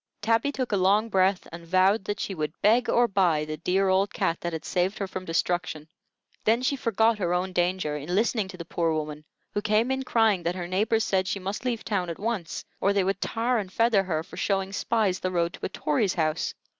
Tabby 0.19 0.51
took 0.51 0.71
a 0.71 0.77
long 0.77 1.09
breath, 1.09 1.47
and 1.51 1.63
vowed 1.67 2.05
that 2.05 2.19
she 2.19 2.33
would 2.33 2.59
beg 2.63 2.89
or 2.89 3.07
buy 3.07 3.45
the 3.45 3.57
dear 3.57 3.87
old 3.87 4.11
cat 4.11 4.41
that 4.41 4.51
had 4.51 4.65
saved 4.65 4.97
her 4.97 5.05
from 5.05 5.25
destruction. 5.25 5.87
Then 6.43 6.63
she 6.63 6.75
forgot 6.75 7.19
her 7.19 7.35
own 7.35 7.53
danger 7.53 7.95
in 7.95 8.15
listening 8.15 8.47
to 8.47 8.57
the 8.57 8.65
poor 8.65 8.91
woman, 8.93 9.25
who 9.53 9.61
came 9.61 9.91
in 9.91 10.01
crying 10.01 10.41
that 10.41 10.55
her 10.55 10.67
neighbors 10.67 11.03
said 11.03 11.27
she 11.27 11.37
must 11.37 11.65
leave 11.65 11.83
town 11.85 12.09
at 12.09 12.17
once, 12.17 12.65
or 12.79 12.93
they 12.93 13.03
would 13.03 13.21
tar 13.21 13.59
and 13.59 13.71
feather 13.71 14.01
her 14.01 14.23
for 14.23 14.37
showing 14.37 14.73
spies 14.73 15.19
the 15.19 15.29
road 15.29 15.53
to 15.53 15.65
a 15.67 15.69
Tory's 15.69 16.15
house. 16.15 16.55